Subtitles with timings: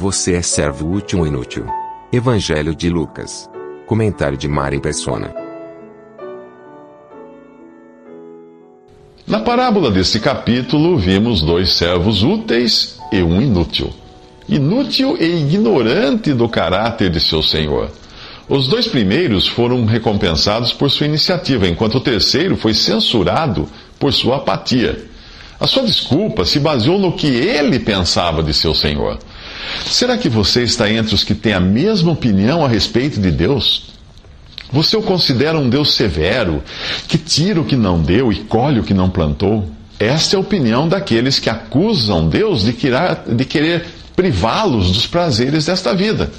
[0.00, 1.66] Você é servo útil ou inútil?
[2.10, 3.50] Evangelho de Lucas.
[3.86, 5.30] Comentário de Mari Persona.
[9.26, 13.92] Na parábola desse capítulo, vimos dois servos úteis e um inútil.
[14.48, 17.90] Inútil e ignorante do caráter de seu senhor.
[18.48, 24.36] Os dois primeiros foram recompensados por sua iniciativa, enquanto o terceiro foi censurado por sua
[24.38, 25.10] apatia.
[25.60, 29.18] A sua desculpa se baseou no que ele pensava de seu senhor.
[29.86, 33.90] Será que você está entre os que têm a mesma opinião a respeito de Deus?
[34.72, 36.62] Você o considera um Deus severo,
[37.08, 39.68] que tira o que não deu e colhe o que não plantou?
[39.98, 45.66] Esta é a opinião daqueles que acusam Deus de querer, de querer privá-los dos prazeres
[45.66, 46.30] desta vida.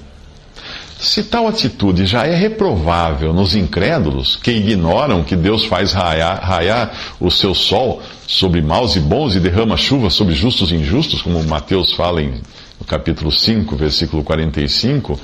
[1.02, 6.92] Se tal atitude já é reprovável nos incrédulos, que ignoram que Deus faz raiar, raiar,
[7.20, 11.44] o seu sol sobre maus e bons e derrama chuva sobre justos e injustos, como
[11.44, 12.36] Mateus fala em,
[12.86, 15.20] capítulo 5, versículo 45,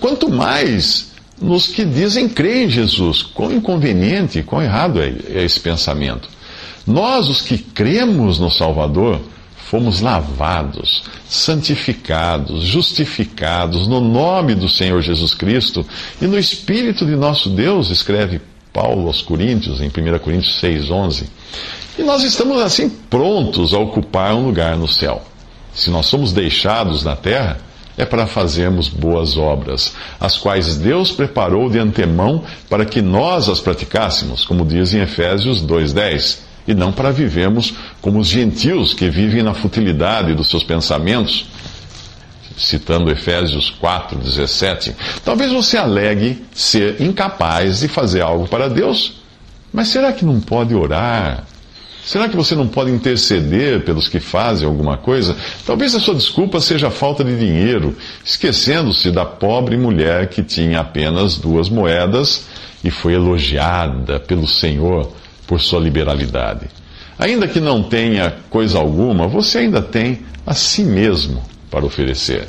[0.00, 1.08] quanto mais
[1.40, 3.22] nos que dizem crer em Jesus.
[3.22, 6.28] Quão inconveniente, quão errado é, é esse pensamento.
[6.86, 9.20] Nós, os que cremos no Salvador,
[9.70, 15.86] fomos lavados, santificados, justificados no nome do Senhor Jesus Cristo
[16.20, 18.40] e no Espírito de nosso Deus, escreve
[18.72, 21.26] Paulo aos Coríntios, em 1 Coríntios 6,11.
[21.98, 25.22] E nós estamos assim prontos a ocupar um lugar no céu.
[25.74, 27.58] Se nós somos deixados na terra,
[27.96, 33.60] é para fazermos boas obras, as quais Deus preparou de antemão para que nós as
[33.60, 36.38] praticássemos, como diz em Efésios 2,10
[36.68, 41.46] e não para vivermos como os gentios que vivem na futilidade dos seus pensamentos.
[42.56, 44.94] Citando Efésios 4,17.
[45.24, 49.14] Talvez você alegue ser incapaz de fazer algo para Deus,
[49.72, 51.44] mas será que não pode orar?
[52.08, 55.36] Será que você não pode interceder pelos que fazem alguma coisa?
[55.66, 60.80] Talvez a sua desculpa seja a falta de dinheiro, esquecendo-se da pobre mulher que tinha
[60.80, 62.46] apenas duas moedas
[62.82, 65.12] e foi elogiada pelo Senhor
[65.46, 66.68] por sua liberalidade.
[67.18, 72.48] Ainda que não tenha coisa alguma, você ainda tem a si mesmo para oferecer.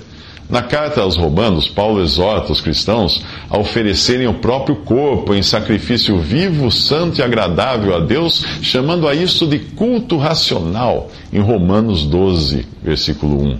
[0.49, 6.17] Na carta aos Romanos, Paulo exorta os cristãos a oferecerem o próprio corpo em sacrifício
[6.17, 12.65] vivo, santo e agradável a Deus, chamando a isso de culto racional, em Romanos 12,
[12.81, 13.59] versículo 1.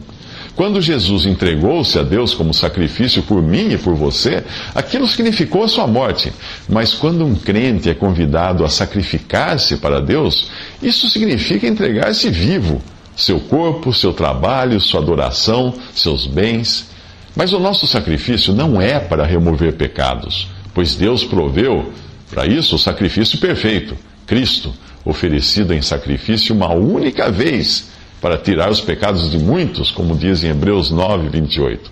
[0.55, 5.67] Quando Jesus entregou-se a Deus como sacrifício por mim e por você, aquilo significou a
[5.67, 6.33] sua morte.
[6.67, 10.49] Mas quando um crente é convidado a sacrificar-se para Deus,
[10.81, 12.81] isso significa entregar-se vivo.
[13.19, 16.89] Seu corpo, seu trabalho, sua adoração, seus bens.
[17.35, 21.91] Mas o nosso sacrifício não é para remover pecados, pois Deus proveu
[22.31, 27.89] para isso o sacrifício perfeito, Cristo, oferecido em sacrifício uma única vez
[28.21, 31.91] para tirar os pecados de muitos, como diz em Hebreus 9, 28.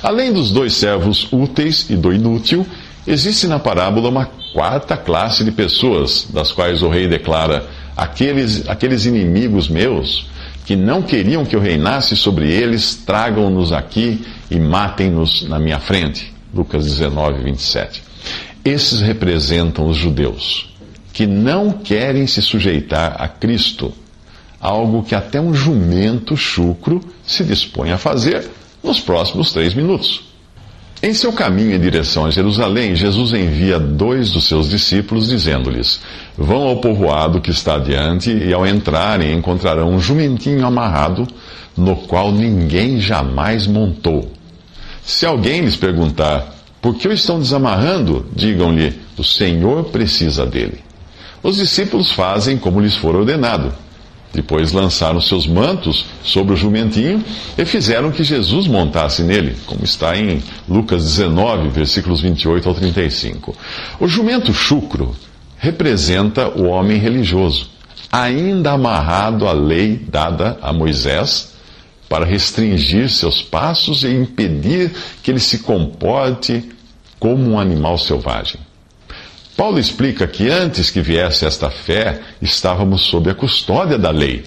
[0.00, 2.64] Além dos dois servos úteis e do inútil,
[3.04, 9.06] existe na parábola uma quarta classe de pessoas, das quais o rei declara: aqueles, aqueles
[9.06, 10.28] inimigos meus
[10.68, 16.30] que não queriam que eu reinasse sobre eles, tragam-nos aqui e matem-nos na minha frente.
[16.54, 18.02] Lucas 19, 27.
[18.62, 20.68] Esses representam os judeus,
[21.10, 23.94] que não querem se sujeitar a Cristo
[24.60, 28.46] algo que até um jumento chucro se dispõe a fazer
[28.84, 30.27] nos próximos três minutos.
[31.00, 36.00] Em seu caminho em direção a Jerusalém, Jesus envia dois dos seus discípulos, dizendo-lhes:
[36.36, 41.28] Vão ao povoado que está adiante, e ao entrarem encontrarão um jumentinho amarrado,
[41.76, 44.32] no qual ninguém jamais montou.
[45.04, 46.52] Se alguém lhes perguntar,
[46.82, 48.26] por que o estão desamarrando?
[48.34, 50.80] Digam-lhe, o Senhor precisa dele.
[51.44, 53.72] Os discípulos fazem como lhes for ordenado
[54.32, 57.24] depois lançaram seus mantos sobre o jumentinho
[57.56, 63.56] e fizeram que Jesus montasse nele, como está em Lucas 19, versículos 28 ao 35.
[63.98, 65.16] O jumento chucro
[65.56, 67.70] representa o homem religioso,
[68.12, 71.54] ainda amarrado à lei dada a Moisés
[72.08, 74.92] para restringir seus passos e impedir
[75.22, 76.64] que ele se comporte
[77.18, 78.67] como um animal selvagem.
[79.58, 84.44] Paulo explica que antes que viesse esta fé, estávamos sob a custódia da lei,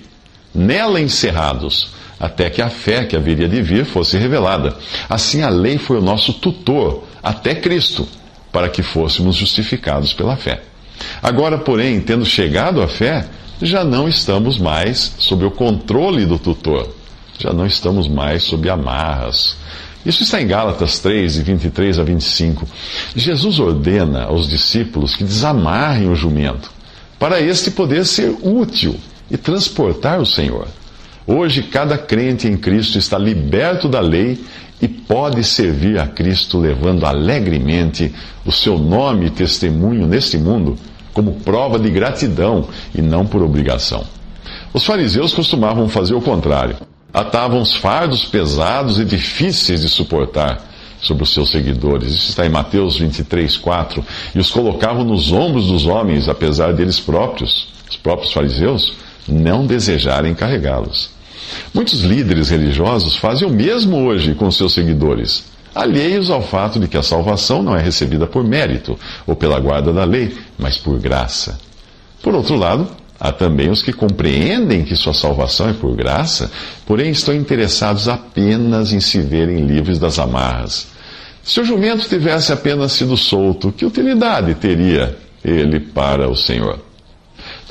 [0.56, 4.74] nela encerrados, até que a fé que haveria de vir fosse revelada.
[5.10, 8.08] Assim a lei foi o nosso tutor até Cristo,
[8.54, 10.62] para que fôssemos justificados pela fé.
[11.22, 13.26] Agora, porém, tendo chegado à fé,
[13.62, 16.88] já não estamos mais sob o controle do tutor,
[17.38, 19.58] já não estamos mais sob amarras.
[20.06, 22.68] Isso está em Gálatas 3, de 23 a 25.
[23.16, 26.72] Jesus ordena aos discípulos que desamarrem o jumento,
[27.20, 28.96] para este poder ser útil
[29.30, 30.68] e transportar o Senhor.
[31.28, 34.44] Hoje, cada crente em Cristo está liberto da lei
[34.82, 38.12] e pode servir a Cristo levando alegremente
[38.44, 40.78] o seu nome e testemunho neste mundo
[41.14, 44.04] como prova de gratidão e não por obrigação.
[44.74, 46.76] Os fariseus costumavam fazer o contrário.
[47.14, 50.62] Atavam os fardos pesados e difíceis de suportar
[51.02, 52.12] sobre os seus seguidores.
[52.12, 54.06] Isso está em Mateus 23, 4.
[54.36, 58.94] E os colocavam nos ombros dos homens, apesar deles próprios, os próprios fariseus,
[59.28, 61.10] não desejarem carregá-los.
[61.74, 66.98] Muitos líderes religiosos fazem o mesmo hoje com seus seguidores alheios ao fato de que
[66.98, 71.60] a salvação não é recebida por mérito ou pela guarda da lei, mas por graça.
[72.22, 72.88] Por outro lado,
[73.22, 76.52] há também os que compreendem que sua salvação é por graça,
[76.88, 80.88] porém estão interessados apenas em se verem livres das amarras.
[81.44, 85.16] Se o jumento tivesse apenas sido solto, que utilidade teria
[85.46, 86.80] ele para o Senhor?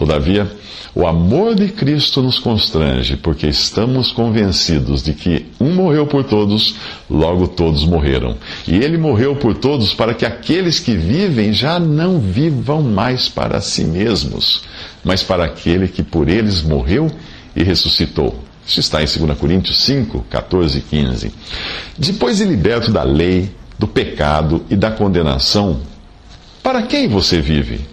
[0.00, 0.50] Todavia,
[0.94, 6.74] o amor de Cristo nos constrange, porque estamos convencidos de que um morreu por todos,
[7.10, 8.34] logo todos morreram.
[8.66, 13.60] E ele morreu por todos para que aqueles que vivem já não vivam mais para
[13.60, 14.62] si mesmos,
[15.04, 17.12] mas para aquele que por eles morreu
[17.54, 18.42] e ressuscitou.
[18.66, 21.34] Isso está em 2 Coríntios 5, 14 e 15.
[21.98, 25.82] Depois de liberto da lei, do pecado e da condenação,
[26.62, 27.89] para quem você vive?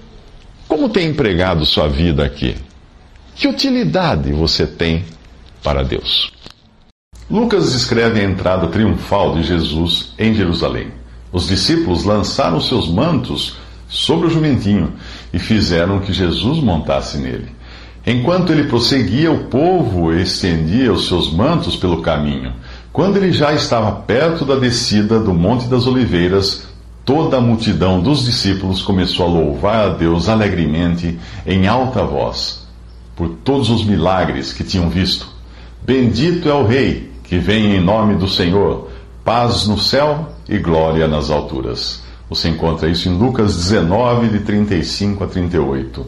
[0.68, 2.56] Como tem empregado sua vida aqui?
[3.36, 5.06] Que utilidade você tem
[5.64, 6.32] para Deus?
[7.30, 10.88] Lucas descreve a entrada triunfal de Jesus em Jerusalém.
[11.32, 14.94] Os discípulos lançaram seus mantos sobre o jumentinho
[15.34, 17.50] e fizeram que Jesus montasse nele.
[18.06, 22.54] Enquanto ele prosseguia, o povo estendia os seus mantos pelo caminho.
[22.92, 26.67] Quando ele já estava perto da descida do Monte das Oliveiras,
[27.08, 32.68] toda a multidão dos discípulos começou a louvar a Deus alegremente em alta voz
[33.16, 35.26] por todos os milagres que tinham visto.
[35.86, 38.90] Bendito é o Rei que vem em nome do Senhor,
[39.24, 42.02] paz no céu e glória nas alturas.
[42.30, 46.06] Você encontra isso em Lucas 19, de 35 a 38.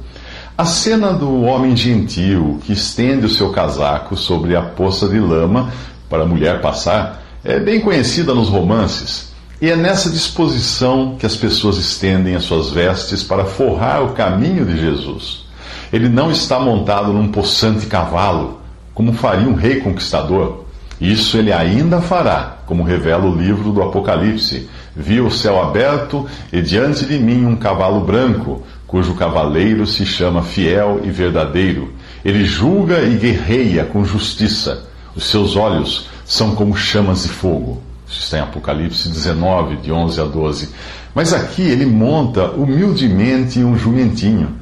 [0.57, 5.71] A cena do homem gentil que estende o seu casaco sobre a poça de lama
[6.09, 9.28] para a mulher passar é bem conhecida nos romances.
[9.61, 14.65] E é nessa disposição que as pessoas estendem as suas vestes para forrar o caminho
[14.65, 15.43] de Jesus.
[15.91, 18.61] Ele não está montado num possante cavalo,
[18.93, 20.63] como faria um rei conquistador.
[20.99, 24.69] Isso ele ainda fará, como revela o livro do Apocalipse.
[24.95, 30.41] Vi o céu aberto e diante de mim um cavalo branco, cujo cavaleiro se chama
[30.41, 31.93] Fiel e Verdadeiro.
[32.23, 34.85] Ele julga e guerreia com justiça.
[35.13, 37.88] Os seus olhos são como chamas de fogo.
[38.09, 40.69] Isso está em Apocalipse 19, de 11 a 12.
[41.13, 44.59] Mas aqui ele monta humildemente um jumentinho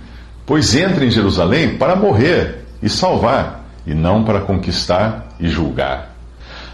[0.47, 6.15] pois entra em Jerusalém para morrer e salvar, e não para conquistar e julgar.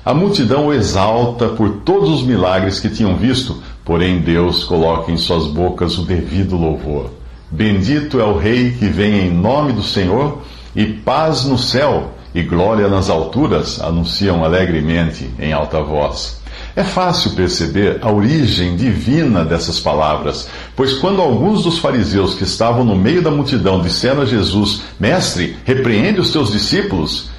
[0.05, 5.17] A multidão o exalta por todos os milagres que tinham visto, porém Deus coloca em
[5.17, 7.09] suas bocas o devido louvor.
[7.49, 10.43] Bendito é o Rei que vem em nome do Senhor,
[10.75, 16.42] e paz no céu e glória nas alturas, anunciam alegremente em alta voz.
[16.75, 22.83] É fácil perceber a origem divina dessas palavras, pois quando alguns dos fariseus que estavam
[22.83, 27.29] no meio da multidão disseram a Jesus: Mestre, repreende os teus discípulos.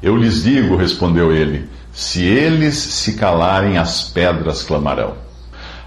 [0.00, 5.14] Eu lhes digo, respondeu ele: se eles se calarem, as pedras clamarão.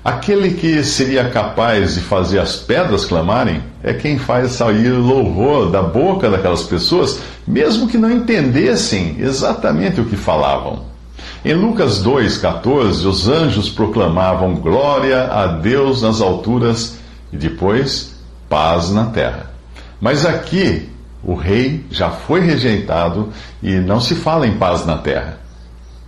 [0.03, 5.81] Aquele que seria capaz de fazer as pedras clamarem é quem faz sair louvor da
[5.81, 10.96] boca daquelas pessoas, mesmo que não entendessem exatamente o que falavam.
[11.46, 16.98] Em Lucas 2,14, os anjos proclamavam glória a Deus nas alturas
[17.32, 18.15] e depois
[18.50, 19.51] paz na terra.
[20.01, 20.89] Mas aqui
[21.24, 23.29] o rei já foi rejeitado
[23.62, 25.39] e não se fala em paz na terra,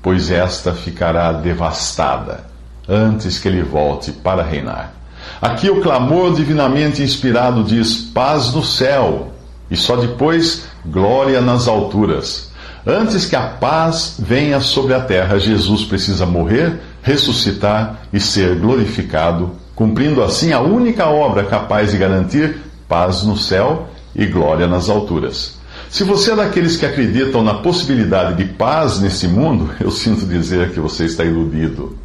[0.02, 2.46] pois esta ficará devastada
[2.88, 4.94] antes que ele volte para reinar.
[5.42, 9.32] Aqui o clamor divinamente inspirado diz paz no céu
[9.70, 12.49] e só depois glória nas alturas.
[12.86, 19.60] Antes que a paz venha sobre a terra, Jesus precisa morrer, ressuscitar e ser glorificado
[19.80, 25.58] cumprindo assim a única obra capaz de garantir paz no céu e glória nas alturas.
[25.90, 30.72] Se você é daqueles que acreditam na possibilidade de paz nesse mundo, eu sinto dizer
[30.74, 31.98] que você está iludido.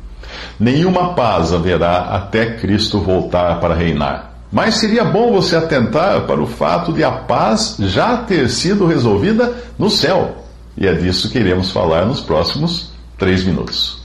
[0.59, 4.31] Nenhuma paz haverá até Cristo voltar para reinar.
[4.53, 9.53] Mas seria bom você atentar para o fato de a paz já ter sido resolvida
[9.77, 10.44] no céu.
[10.77, 14.03] E é disso que iremos falar nos próximos três minutos.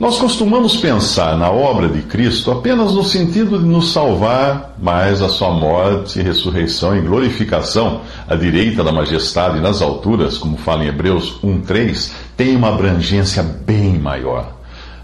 [0.00, 5.28] Nós costumamos pensar na obra de Cristo apenas no sentido de nos salvar, mas a
[5.28, 11.38] sua morte, ressurreição e glorificação à direita da majestade nas alturas, como fala em Hebreus
[11.44, 14.54] 1:3, tem uma abrangência bem maior.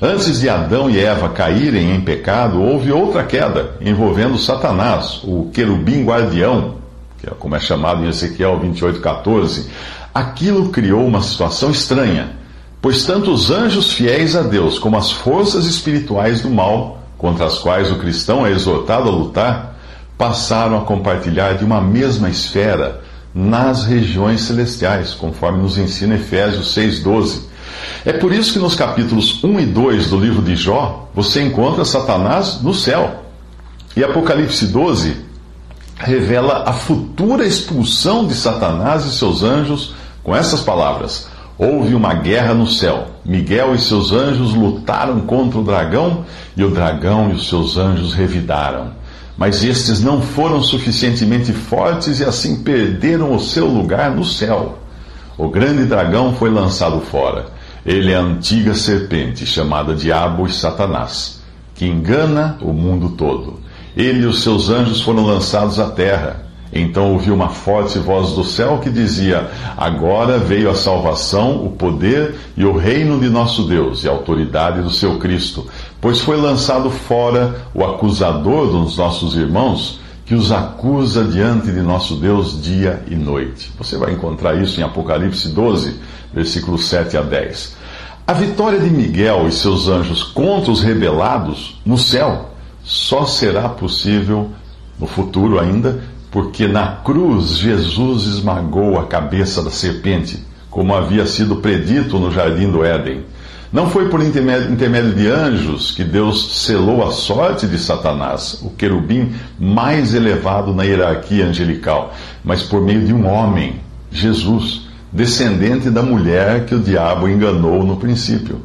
[0.01, 6.05] Antes de Adão e Eva caírem em pecado, houve outra queda envolvendo Satanás, o querubim
[6.05, 6.77] guardião,
[7.23, 9.69] é como é chamado em Ezequiel 28:14.
[10.19, 12.37] Aquilo criou uma situação estranha
[12.87, 17.59] Pois tanto os anjos fiéis a Deus como as forças espirituais do mal, contra as
[17.59, 19.77] quais o cristão é exortado a lutar,
[20.17, 23.01] passaram a compartilhar de uma mesma esfera
[23.35, 27.41] nas regiões celestiais, conforme nos ensina Efésios 6,12.
[28.05, 31.85] É por isso que nos capítulos 1 e 2 do livro de Jó, você encontra
[31.85, 33.25] Satanás no céu.
[33.97, 35.17] E Apocalipse 12
[35.99, 39.95] revela a futura expulsão de Satanás e seus anjos
[40.27, 43.07] com essas palavras: Houve uma guerra no céu.
[43.25, 46.25] Miguel e seus anjos lutaram contra o dragão,
[46.57, 48.91] e o dragão e os seus anjos revidaram.
[49.39, 54.79] Mas estes não foram suficientemente fortes e assim perderam o seu lugar no céu.
[55.39, 57.47] O grande dragão foi lançado fora.
[57.85, 61.41] Ele é a antiga serpente, chamada Diabo e Satanás,
[61.75, 63.61] que engana o mundo todo.
[63.97, 66.46] Ele e os seus anjos foram lançados à terra.
[66.73, 72.35] Então ouvi uma forte voz do céu que dizia: Agora veio a salvação, o poder
[72.57, 75.67] e o reino de nosso Deus e a autoridade do seu Cristo,
[76.01, 82.17] pois foi lançado fora o acusador dos nossos irmãos, que os acusa diante de nosso
[82.17, 83.73] Deus dia e noite.
[83.79, 86.01] Você vai encontrar isso em Apocalipse 12,
[86.35, 87.77] versículos 7 a 10.
[88.27, 92.51] A vitória de Miguel e seus anjos contra os rebelados no céu
[92.83, 94.51] só será possível
[94.99, 101.57] no futuro ainda porque na cruz Jesus esmagou a cabeça da serpente, como havia sido
[101.57, 103.25] predito no jardim do Éden.
[103.73, 109.35] Não foi por intermédio de anjos que Deus selou a sorte de Satanás, o querubim
[109.59, 112.15] mais elevado na hierarquia angelical,
[112.45, 113.81] mas por meio de um homem,
[114.11, 118.63] Jesus, descendente da mulher que o diabo enganou no princípio.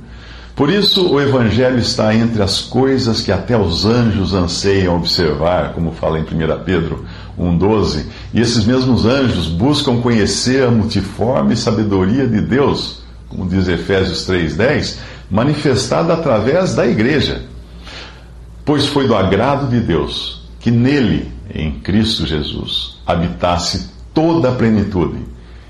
[0.61, 5.91] Por isso, o Evangelho está entre as coisas que até os anjos anseiam observar, como
[5.91, 6.27] fala em 1
[6.63, 7.03] Pedro
[7.35, 8.05] 1,12.
[8.31, 14.97] E esses mesmos anjos buscam conhecer a multiforme sabedoria de Deus, como diz Efésios 3,10,
[15.31, 17.41] manifestada através da igreja.
[18.63, 25.25] Pois foi do agrado de Deus que nele, em Cristo Jesus, habitasse toda a plenitude,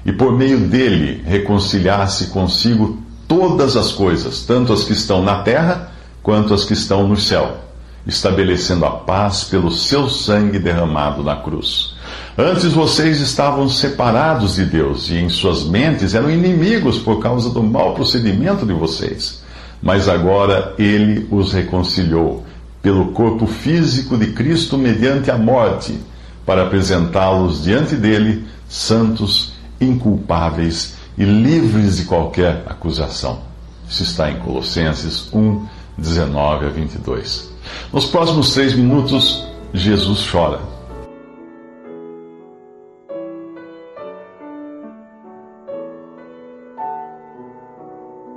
[0.05, 5.89] e por meio dele reconciliasse consigo todas as coisas, tanto as que estão na terra
[6.21, 7.59] quanto as que estão no céu,
[8.05, 11.95] estabelecendo a paz pelo seu sangue derramado na cruz.
[12.37, 17.63] Antes vocês estavam separados de Deus e em suas mentes eram inimigos por causa do
[17.63, 19.41] mau procedimento de vocês.
[19.81, 22.45] Mas agora ele os reconciliou
[22.81, 25.97] pelo corpo físico de Cristo mediante a morte,
[26.45, 33.41] para apresentá-los diante dele santos, inculpáveis e livres de qualquer acusação.
[33.89, 35.65] Isso está em Colossenses 1,
[35.97, 37.51] 19 a 22.
[37.91, 40.59] Nos próximos três minutos, Jesus chora.